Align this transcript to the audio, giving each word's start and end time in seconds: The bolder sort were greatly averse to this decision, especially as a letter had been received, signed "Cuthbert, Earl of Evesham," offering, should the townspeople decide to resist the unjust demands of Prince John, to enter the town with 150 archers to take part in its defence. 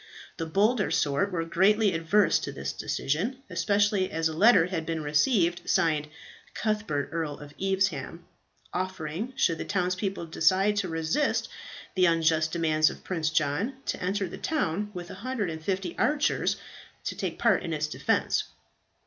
The 0.37 0.47
bolder 0.47 0.89
sort 0.89 1.31
were 1.31 1.45
greatly 1.45 1.93
averse 1.93 2.39
to 2.39 2.51
this 2.51 2.73
decision, 2.73 3.43
especially 3.51 4.09
as 4.09 4.27
a 4.27 4.33
letter 4.33 4.65
had 4.65 4.83
been 4.83 5.03
received, 5.03 5.69
signed 5.69 6.07
"Cuthbert, 6.55 7.09
Earl 7.11 7.37
of 7.37 7.53
Evesham," 7.61 8.25
offering, 8.73 9.31
should 9.35 9.59
the 9.59 9.63
townspeople 9.63 10.25
decide 10.25 10.75
to 10.77 10.87
resist 10.89 11.49
the 11.93 12.07
unjust 12.07 12.51
demands 12.51 12.89
of 12.89 13.03
Prince 13.03 13.29
John, 13.29 13.75
to 13.85 14.01
enter 14.01 14.27
the 14.27 14.39
town 14.39 14.89
with 14.95 15.09
150 15.09 15.95
archers 15.99 16.57
to 17.03 17.15
take 17.15 17.37
part 17.37 17.61
in 17.61 17.71
its 17.71 17.85
defence. 17.85 18.45